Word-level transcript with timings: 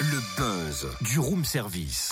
Le 0.00 0.20
buzz 0.36 0.88
du 1.02 1.20
room 1.20 1.44
service. 1.44 2.10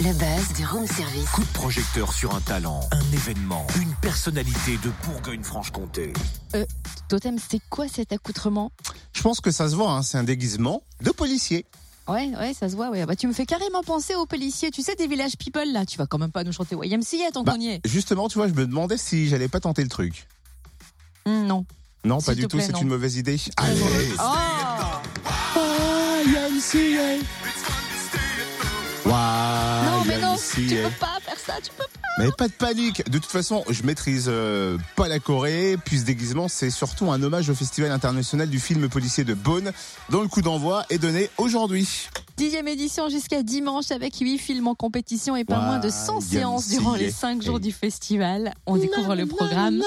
Le 0.00 0.12
buzz 0.12 0.56
du 0.56 0.66
room 0.66 0.86
service. 0.88 1.28
Coup 1.30 1.42
de 1.42 1.52
projecteur 1.52 2.12
sur 2.12 2.34
un 2.34 2.40
talent, 2.40 2.80
un 2.90 3.12
événement, 3.12 3.64
une 3.80 3.94
personnalité 4.02 4.76
de 4.82 4.90
Bourgogne-Franche-Comté. 5.06 6.12
Euh, 6.56 6.64
Totem, 7.08 7.36
c'est 7.38 7.60
quoi 7.70 7.86
cet 7.86 8.12
accoutrement? 8.12 8.72
Je 9.12 9.22
pense 9.22 9.40
que 9.40 9.52
ça 9.52 9.68
se 9.68 9.76
voit, 9.76 9.92
hein, 9.92 10.02
c'est 10.02 10.18
un 10.18 10.24
déguisement 10.24 10.82
de 11.02 11.10
policier. 11.12 11.64
Ouais, 12.08 12.32
ouais, 12.40 12.54
ça 12.54 12.68
se 12.68 12.74
voit. 12.74 12.90
Ouais. 12.90 13.06
Bah, 13.06 13.14
tu 13.14 13.28
me 13.28 13.32
fais 13.32 13.46
carrément 13.46 13.82
penser 13.84 14.16
aux 14.16 14.26
policiers. 14.26 14.72
Tu 14.72 14.82
sais, 14.82 14.96
des 14.96 15.06
villages 15.06 15.36
people 15.36 15.70
là. 15.72 15.86
Tu 15.86 15.96
vas 15.96 16.06
quand 16.08 16.18
même 16.18 16.32
pas 16.32 16.42
nous 16.42 16.52
chanter 16.52 16.74
YMCA 16.74 17.30
tant 17.32 17.44
Bah, 17.44 17.52
qu'on 17.52 17.60
y 17.60 17.68
est. 17.68 17.80
justement, 17.86 18.28
tu 18.28 18.38
vois, 18.38 18.48
je 18.48 18.54
me 18.54 18.66
demandais 18.66 18.96
si 18.96 19.28
j'allais 19.28 19.48
pas 19.48 19.60
tenter 19.60 19.82
le 19.84 19.88
truc. 19.88 20.26
Hum, 21.26 21.46
non. 21.46 21.64
Non, 22.04 22.20
pas 22.20 22.34
du 22.34 22.46
tout, 22.46 22.60
c'est 22.60 22.80
une 22.80 22.88
mauvaise 22.88 23.16
idée. 23.16 23.36
Allez 23.56 23.80
Oh 24.18 24.58
Waouh, 29.04 29.84
Non, 29.84 30.04
mais 30.06 30.18
non, 30.18 30.36
tu 30.36 30.66
peux 30.66 30.90
pas 31.00 31.18
faire 31.22 31.38
ça. 31.38 31.54
Tu 31.62 31.70
peux 31.70 31.84
pas. 31.84 32.08
Mais 32.18 32.30
pas 32.36 32.48
de 32.48 32.52
panique. 32.52 33.08
De 33.08 33.18
toute 33.18 33.30
façon, 33.30 33.64
je 33.70 33.84
maîtrise 33.84 34.26
euh, 34.28 34.76
pas 34.96 35.06
la 35.08 35.20
Corée. 35.20 35.76
Puis 35.84 36.00
ce 36.00 36.04
déguisement, 36.04 36.48
c'est 36.48 36.70
surtout 36.70 37.10
un 37.12 37.22
hommage 37.22 37.48
au 37.48 37.54
Festival 37.54 37.92
international 37.92 38.50
du 38.50 38.58
film 38.58 38.88
policier 38.88 39.22
de 39.24 39.34
Beaune, 39.34 39.72
dont 40.10 40.20
le 40.20 40.28
coup 40.28 40.42
d'envoi 40.42 40.84
est 40.90 40.98
donné 40.98 41.30
aujourd'hui. 41.38 42.08
Dixième 42.36 42.68
édition 42.68 43.08
jusqu'à 43.08 43.42
dimanche 43.42 43.90
avec 43.90 44.16
huit 44.18 44.38
films 44.38 44.66
en 44.66 44.74
compétition 44.74 45.36
et 45.36 45.44
pas 45.44 45.60
moins 45.60 45.78
de 45.78 45.90
100 45.90 46.20
séances 46.20 46.68
durant 46.68 46.94
les 46.94 47.10
cinq 47.10 47.42
jours 47.42 47.60
du 47.60 47.72
festival. 47.72 48.52
On 48.66 48.76
découvre 48.76 49.14
le 49.14 49.26
programme 49.26 49.82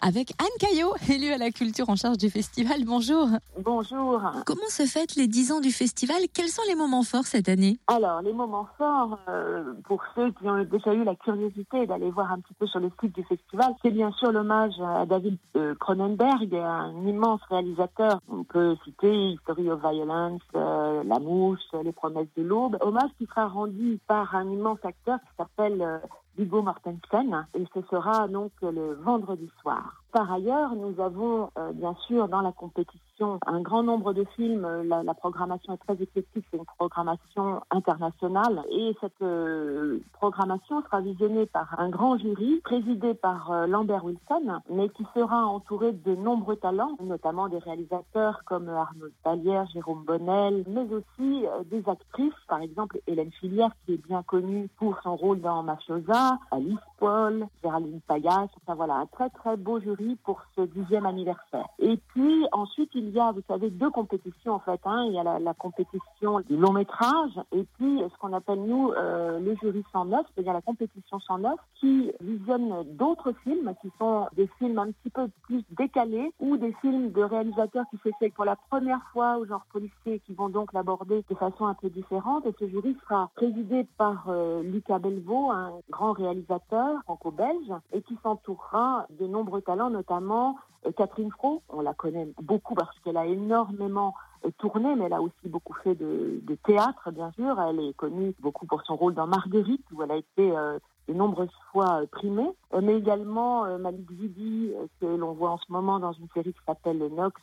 avec 0.00 0.32
Anne 0.38 0.46
Caillot, 0.58 0.94
élue 1.10 1.32
à 1.32 1.38
la 1.38 1.50
culture 1.50 1.88
en 1.90 1.96
charge 1.96 2.18
du 2.18 2.30
festival. 2.30 2.84
Bonjour. 2.84 3.28
Bonjour. 3.62 4.22
Comment 4.46 4.68
se 4.68 4.84
fêtent 4.84 5.16
les 5.16 5.26
10 5.26 5.52
ans 5.52 5.60
du 5.60 5.70
festival? 5.70 6.16
Quels 6.34 6.48
sont 6.48 6.62
les 6.68 6.74
moments 6.74 7.02
forts 7.02 7.26
cette 7.26 7.48
année? 7.48 7.78
Alors, 7.86 8.22
les 8.22 8.32
moments 8.32 8.66
forts, 8.78 9.18
euh, 9.28 9.74
pour 9.84 10.02
ceux 10.14 10.30
qui 10.32 10.48
ont 10.48 10.64
déjà 10.64 10.94
eu 10.94 11.04
la 11.04 11.14
curiosité 11.14 11.86
d'aller 11.86 12.10
voir 12.10 12.32
un 12.32 12.40
petit 12.40 12.54
peu 12.54 12.66
sur 12.66 12.80
le 12.80 12.90
site 13.00 13.14
du 13.14 13.24
festival, 13.24 13.74
c'est 13.82 13.90
bien 13.90 14.10
sûr 14.12 14.32
l'hommage 14.32 14.74
à 14.80 15.04
David 15.04 15.36
euh, 15.56 15.74
Cronenberg, 15.78 16.54
un 16.54 17.06
immense 17.06 17.40
réalisateur. 17.50 18.20
On 18.28 18.44
peut 18.44 18.76
citer 18.84 19.32
History 19.32 19.70
of 19.70 19.80
Violence, 19.80 20.42
euh, 20.54 21.02
La 21.04 21.18
Mouche, 21.18 21.60
Les 21.84 21.92
Promesses 21.92 22.28
de 22.36 22.42
l'Aube. 22.42 22.78
Hommage 22.80 23.10
qui 23.18 23.26
sera 23.26 23.48
rendu 23.48 23.98
par 24.06 24.34
un 24.34 24.48
immense 24.50 24.78
acteur 24.82 25.18
qui 25.20 25.36
s'appelle 25.36 26.00
Viggo 26.40 26.62
Mortensen 26.62 27.46
et 27.54 27.66
ce 27.74 27.82
sera 27.90 28.26
donc 28.26 28.52
le 28.62 28.94
vendredi 28.94 29.50
soir. 29.60 30.02
Par 30.12 30.32
ailleurs, 30.32 30.74
nous 30.74 31.00
avons 31.00 31.50
euh, 31.58 31.72
bien 31.72 31.94
sûr 32.06 32.28
dans 32.28 32.40
la 32.40 32.52
compétition 32.52 33.38
un 33.46 33.60
grand 33.60 33.82
nombre 33.82 34.12
de 34.12 34.24
films. 34.36 34.66
La, 34.84 35.02
la 35.02 35.14
programmation 35.14 35.74
est 35.74 35.78
très 35.78 36.02
éclectique, 36.02 36.44
c'est 36.50 36.56
une 36.56 36.64
programmation 36.64 37.60
internationale. 37.70 38.62
Et 38.70 38.96
cette 39.00 39.22
euh, 39.22 40.00
programmation 40.12 40.82
sera 40.82 41.00
visionnée 41.00 41.46
par 41.46 41.78
un 41.78 41.90
grand 41.90 42.16
jury 42.18 42.60
présidé 42.64 43.14
par 43.14 43.50
euh, 43.52 43.66
Lambert 43.66 44.04
Wilson, 44.04 44.60
mais 44.70 44.88
qui 44.88 45.06
sera 45.14 45.46
entouré 45.46 45.92
de 45.92 46.14
nombreux 46.14 46.56
talents, 46.56 46.96
notamment 47.02 47.48
des 47.48 47.58
réalisateurs 47.58 48.42
comme 48.46 48.68
Arnaud 48.68 49.10
Vallière, 49.24 49.66
Jérôme 49.72 50.04
Bonnel, 50.04 50.64
mais 50.68 50.86
aussi 50.92 51.46
euh, 51.46 51.62
des 51.70 51.86
actrices, 51.88 52.32
par 52.48 52.60
exemple 52.60 53.00
Hélène 53.06 53.32
Filière 53.32 53.70
qui 53.84 53.94
est 53.94 54.06
bien 54.06 54.22
connue 54.22 54.68
pour 54.78 54.98
son 55.02 55.16
rôle 55.16 55.40
dans 55.40 55.62
Mafiosa, 55.62 56.38
Alice 56.50 56.78
Paul, 56.98 57.46
Géraldine 57.62 58.00
Payas, 58.08 58.48
enfin 58.62 58.74
voilà, 58.74 58.94
un 58.94 59.06
très 59.06 59.30
très 59.30 59.56
beau 59.56 59.78
jury 59.80 59.99
pour 60.22 60.42
ce 60.56 60.62
dixième 60.62 61.06
anniversaire. 61.06 61.66
Et 61.78 61.98
puis 62.08 62.46
ensuite 62.52 62.90
il 62.94 63.10
y 63.10 63.20
a, 63.20 63.32
vous 63.32 63.42
savez, 63.48 63.70
deux 63.70 63.90
compétitions 63.90 64.54
en 64.54 64.60
fait. 64.60 64.80
Hein. 64.84 65.04
Il 65.06 65.14
y 65.14 65.18
a 65.18 65.38
la, 65.38 65.54
compétition 65.54 66.40
du 66.40 66.56
long 66.56 66.72
métrage 66.72 67.32
et 67.52 67.64
puis 67.76 68.00
ce 68.00 68.18
qu'on 68.18 68.32
appelle 68.32 68.62
nous 68.62 68.92
euh, 68.92 69.38
le 69.40 69.54
jury 69.56 69.84
109, 69.92 70.26
c'est-à-dire 70.34 70.52
la 70.52 70.62
compétition 70.62 71.18
109 71.18 71.54
qui 71.74 72.12
visionne 72.20 72.84
d'autres 72.96 73.32
films 73.44 73.74
qui 73.82 73.90
sont 73.98 74.26
des 74.34 74.48
films 74.58 74.78
un 74.78 74.92
petit 74.92 75.10
peu 75.10 75.28
plus 75.42 75.64
décalés 75.76 76.32
ou 76.38 76.56
des 76.56 76.72
films 76.80 77.10
de 77.12 77.22
réalisateurs 77.22 77.84
qui 77.90 77.98
s'essayent 77.98 78.30
pour 78.30 78.44
la 78.44 78.56
première 78.70 79.02
fois 79.12 79.38
au 79.38 79.46
genre 79.46 79.64
policier 79.72 80.20
qui 80.26 80.34
vont 80.34 80.48
donc 80.48 80.72
l'aborder 80.72 81.24
de 81.28 81.34
façon 81.34 81.66
un 81.66 81.74
peu 81.74 81.90
différente. 81.90 82.46
Et 82.46 82.54
ce 82.58 82.68
jury 82.68 82.96
sera 83.02 83.30
présidé 83.34 83.86
par 83.98 84.26
euh, 84.28 84.62
Lucas 84.62 84.98
Belvaux, 84.98 85.50
un 85.50 85.72
grand 85.90 86.12
réalisateur 86.12 87.02
franco-belge 87.04 87.72
et 87.92 88.02
qui 88.02 88.16
s'entourera 88.22 89.06
de 89.18 89.26
nombreux 89.26 89.62
talents, 89.62 89.89
notamment 89.90 90.56
euh, 90.86 90.92
Catherine 90.92 91.30
Fro. 91.30 91.62
On 91.68 91.80
la 91.80 91.94
connaît 91.94 92.28
beaucoup 92.40 92.74
parce 92.74 92.98
qu'elle 93.00 93.16
a 93.16 93.26
énormément 93.26 94.14
euh, 94.44 94.50
tourné, 94.58 94.94
mais 94.96 95.04
elle 95.04 95.12
a 95.12 95.20
aussi 95.20 95.48
beaucoup 95.48 95.74
fait 95.84 95.94
de, 95.94 96.40
théâtre, 96.64 97.10
bien 97.10 97.30
sûr. 97.32 97.60
Elle 97.60 97.80
est 97.80 97.94
connue 97.94 98.34
beaucoup 98.40 98.66
pour 98.66 98.82
son 98.82 98.96
rôle 98.96 99.14
dans 99.14 99.26
Marguerite, 99.26 99.84
où 99.92 100.02
elle 100.02 100.10
a 100.10 100.16
été 100.16 100.56
euh, 100.56 100.78
de 101.08 101.14
nombreuses 101.14 101.48
fois 101.72 102.02
primée, 102.10 102.50
mais 102.80 102.96
également 102.96 103.64
euh, 103.64 103.78
Malik 103.78 104.10
Zidi, 104.12 104.72
que 105.00 105.06
l'on 105.06 105.32
voit 105.32 105.50
en 105.50 105.58
ce 105.58 105.70
moment 105.70 105.98
dans 105.98 106.12
une 106.12 106.28
série 106.32 106.52
qui 106.52 106.60
s'appelle 106.66 106.98
Le 106.98 107.08
Nox 107.08 107.40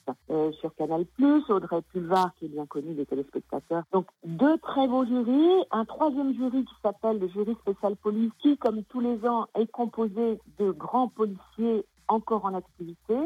sur 0.60 0.74
Canal+, 0.76 1.06
Audrey 1.50 1.82
Pulvar, 1.92 2.34
qui 2.36 2.46
est 2.46 2.50
bien 2.50 2.66
connue 2.66 2.94
des 2.94 3.06
téléspectateurs. 3.06 3.84
Donc, 3.92 4.08
deux 4.26 4.58
très 4.60 4.88
beaux 4.88 5.06
jurys, 5.06 5.66
un 5.72 5.86
troisième 5.86 6.34
jury 6.34 6.64
qui 6.64 6.76
s'appelle 6.82 7.20
le 7.20 7.28
jury 7.28 7.56
spécial 7.62 7.96
police, 7.98 8.32
qui, 8.40 8.58
comme 8.58 8.84
tous 8.84 9.02
les 9.02 9.28
ans, 9.28 9.48
est 9.56 9.70
composé 9.70 10.40
de 10.60 10.72
grands 10.72 11.10
policiers 11.10 11.86
encore 12.08 12.46
en 12.46 12.54
activité, 12.54 13.18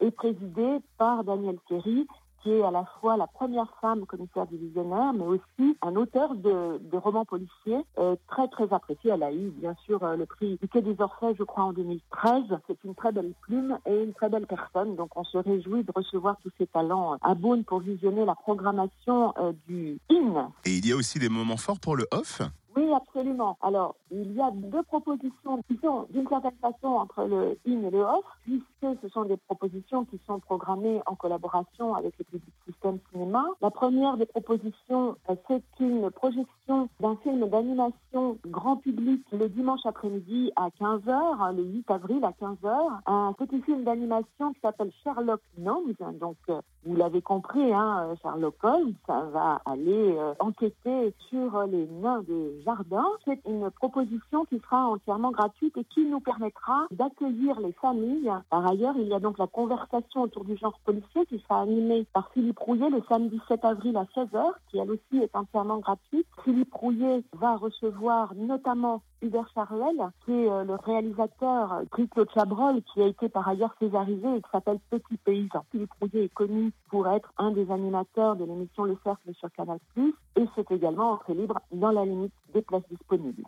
et 0.00 0.10
présidé 0.10 0.78
par 0.98 1.24
Daniel 1.24 1.58
Thierry, 1.68 2.06
qui 2.44 2.50
est 2.50 2.62
à 2.62 2.70
la 2.70 2.84
fois 3.00 3.16
la 3.16 3.26
première 3.26 3.72
femme 3.80 4.04
commissaire 4.04 4.46
divisionnaire, 4.46 5.14
mais 5.14 5.24
aussi 5.24 5.76
un 5.80 5.96
auteur 5.96 6.34
de, 6.34 6.78
de 6.78 6.96
romans 6.98 7.24
policiers 7.24 7.80
euh, 7.98 8.16
très 8.28 8.48
très 8.48 8.70
apprécié. 8.72 9.10
Elle 9.10 9.22
a 9.22 9.32
eu 9.32 9.50
bien 9.50 9.74
sûr 9.86 10.04
euh, 10.04 10.14
le 10.14 10.26
prix 10.26 10.58
du 10.60 10.68
Quai 10.68 10.82
des 10.82 11.00
Orfèvres, 11.00 11.34
je 11.38 11.42
crois, 11.42 11.64
en 11.64 11.72
2013. 11.72 12.42
C'est 12.66 12.84
une 12.84 12.94
très 12.94 13.12
belle 13.12 13.32
plume 13.40 13.78
et 13.86 14.02
une 14.02 14.12
très 14.12 14.28
belle 14.28 14.46
personne. 14.46 14.94
Donc 14.94 15.16
on 15.16 15.24
se 15.24 15.38
réjouit 15.38 15.84
de 15.84 15.92
recevoir 15.94 16.36
tous 16.42 16.50
ces 16.58 16.66
talents 16.66 17.16
à 17.22 17.34
Beaune 17.34 17.64
pour 17.64 17.80
visionner 17.80 18.26
la 18.26 18.34
programmation 18.34 19.32
euh, 19.38 19.52
du 19.66 19.98
IN, 20.10 20.50
Et 20.66 20.72
il 20.72 20.86
y 20.86 20.92
a 20.92 20.96
aussi 20.96 21.18
des 21.18 21.30
moments 21.30 21.56
forts 21.56 21.80
pour 21.80 21.96
le 21.96 22.06
off. 22.12 22.42
Oui, 22.76 22.92
absolument. 22.92 23.56
Alors, 23.62 23.94
il 24.10 24.32
y 24.32 24.40
a 24.40 24.50
deux 24.50 24.82
propositions 24.82 25.62
qui 25.68 25.78
sont 25.78 26.06
d'une 26.10 26.26
certaine 26.28 26.56
façon 26.60 26.88
entre 26.88 27.24
le 27.24 27.56
in 27.66 27.82
et 27.84 27.90
le 27.90 28.00
off, 28.00 28.24
puisque 28.42 29.00
ce 29.00 29.08
sont 29.08 29.24
des 29.24 29.36
propositions 29.36 30.04
qui 30.04 30.20
sont 30.26 30.40
programmées 30.40 31.00
en 31.06 31.14
collaboration 31.14 31.94
avec 31.94 32.18
le 32.18 32.24
Public 32.24 32.54
System 32.66 32.98
Cinéma. 33.12 33.44
La 33.60 33.70
première 33.70 34.16
des 34.16 34.26
propositions, 34.26 35.16
euh, 35.30 35.36
c'est 35.46 35.62
une 35.78 36.10
projection 36.10 36.88
d'un 36.98 37.16
film 37.16 37.48
d'animation 37.48 38.38
grand 38.46 38.76
public 38.76 39.22
le 39.32 39.48
dimanche 39.48 39.84
après-midi 39.84 40.52
à 40.56 40.68
15h, 40.70 41.54
le 41.54 41.62
8 41.62 41.90
avril 41.90 42.24
à 42.24 42.32
15h. 42.32 43.00
Un 43.06 43.32
petit 43.34 43.60
film 43.62 43.84
d'animation 43.84 44.52
qui 44.52 44.60
s'appelle 44.60 44.90
Sherlock 45.02 45.40
Gnomes. 45.58 45.94
Donc, 46.20 46.36
euh, 46.48 46.60
vous 46.84 46.96
l'avez 46.96 47.22
compris, 47.22 47.72
hein, 47.72 48.08
euh, 48.08 48.14
Sherlock 48.20 48.56
Holmes, 48.62 48.94
ça 49.06 49.20
va 49.32 49.60
aller 49.64 50.18
enquêter 50.40 51.14
sur 51.30 51.62
les 51.66 51.86
nains 51.86 52.22
des 52.22 52.63
jardins. 52.64 53.06
C'est 53.24 53.40
une 53.46 53.70
proposition 53.70 54.44
qui 54.46 54.58
sera 54.60 54.88
entièrement 54.88 55.30
gratuite 55.30 55.76
et 55.76 55.84
qui 55.84 56.04
nous 56.04 56.20
permettra 56.20 56.86
d'accueillir 56.90 57.60
les 57.60 57.72
familles. 57.72 58.32
Par 58.50 58.66
ailleurs, 58.66 58.94
il 58.98 59.08
y 59.08 59.14
a 59.14 59.20
donc 59.20 59.38
la 59.38 59.46
conversation 59.46 60.22
autour 60.22 60.44
du 60.44 60.56
genre 60.56 60.78
policier 60.84 61.26
qui 61.26 61.38
sera 61.40 61.62
animée 61.62 62.06
par 62.12 62.30
Philippe 62.32 62.58
Rouillet 62.58 62.90
le 62.90 63.02
samedi 63.08 63.40
7 63.48 63.64
avril 63.64 63.96
à 63.96 64.04
16h, 64.16 64.52
qui 64.70 64.78
elle 64.78 64.90
aussi 64.90 65.22
est 65.22 65.34
entièrement 65.34 65.78
gratuite. 65.78 66.26
Philippe 66.44 66.74
Rouillet 66.74 67.22
va 67.34 67.56
recevoir 67.56 68.34
notamment 68.34 69.02
Hubert 69.24 69.48
Charuel, 69.54 70.10
qui 70.24 70.32
est 70.32 70.50
euh, 70.50 70.64
le 70.64 70.74
réalisateur 70.74 71.82
Gris-Claude 71.90 72.28
Chabrol, 72.34 72.82
qui 72.82 73.00
a 73.00 73.06
été 73.06 73.28
par 73.28 73.48
ailleurs 73.48 73.74
césarisé 73.78 74.36
et 74.36 74.42
qui 74.42 74.50
s'appelle 74.52 74.78
Petit 74.90 75.16
Paysan. 75.16 75.64
Philippe 75.70 75.92
Rouillet 76.00 76.24
est 76.24 76.34
connu 76.34 76.72
pour 76.90 77.08
être 77.08 77.32
un 77.38 77.50
des 77.52 77.70
animateurs 77.70 78.36
de 78.36 78.44
l'émission 78.44 78.84
Le 78.84 78.98
Cercle 79.02 79.32
sur 79.34 79.50
Canal+, 79.52 79.78
et 79.96 80.44
c'est 80.54 80.70
également 80.70 81.12
entrée 81.12 81.34
libre 81.34 81.60
dans 81.72 81.90
la 81.90 82.04
limite 82.04 82.32
des 82.54 82.62
places 82.62 82.82
disponibles. 82.90 83.42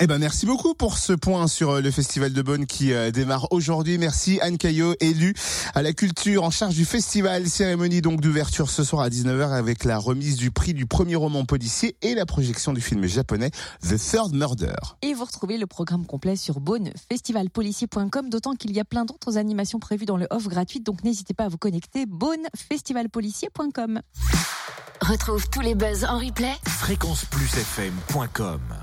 Eh 0.00 0.08
ben 0.08 0.18
merci 0.18 0.44
beaucoup 0.44 0.74
pour 0.74 0.98
ce 0.98 1.12
point 1.12 1.46
sur 1.46 1.70
euh, 1.70 1.80
le 1.80 1.92
festival 1.92 2.32
de 2.32 2.42
Beaune 2.42 2.66
qui 2.66 2.92
euh, 2.92 3.12
démarre 3.12 3.46
aujourd'hui. 3.52 3.96
Merci 3.96 4.40
Anne 4.42 4.58
Caillot, 4.58 4.96
élue 4.98 5.34
à 5.72 5.82
la 5.82 5.92
culture 5.92 6.42
en 6.42 6.50
charge 6.50 6.74
du 6.74 6.84
festival. 6.84 7.46
Cérémonie 7.48 8.00
donc 8.00 8.20
d'ouverture 8.20 8.70
ce 8.70 8.82
soir 8.82 9.02
à 9.02 9.08
19h 9.08 9.52
avec 9.52 9.84
la 9.84 9.96
remise 9.96 10.34
du 10.34 10.50
prix 10.50 10.74
du 10.74 10.84
premier 10.86 11.14
roman 11.14 11.44
policier 11.44 11.96
et 12.02 12.16
la 12.16 12.26
projection 12.26 12.72
du 12.72 12.80
film 12.80 13.06
japonais 13.06 13.52
The 13.82 13.96
Third 13.96 14.34
Murder. 14.34 14.74
Et 15.02 15.14
vous 15.14 15.24
retrouvez 15.24 15.58
le 15.58 15.68
programme 15.68 16.06
complet 16.06 16.34
sur 16.34 16.58
beaunefestivalpolicier.com, 16.58 18.30
d'autant 18.30 18.54
qu'il 18.54 18.72
y 18.72 18.80
a 18.80 18.84
plein 18.84 19.04
d'autres 19.04 19.38
animations 19.38 19.78
prévues 19.78 20.06
dans 20.06 20.16
le 20.16 20.26
off 20.30 20.48
gratuite, 20.48 20.84
donc 20.84 21.04
n'hésitez 21.04 21.34
pas 21.34 21.44
à 21.44 21.48
vous 21.48 21.58
connecter 21.58 22.04
beaunefestivalpolicier.com. 22.06 24.00
Retrouve 25.04 25.48
tous 25.50 25.60
les 25.60 25.74
buzz 25.74 26.06
en 26.06 26.18
replay. 26.18 26.54
Fréquenceplusfm.com 26.66 28.74